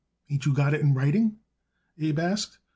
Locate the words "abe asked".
1.99-2.57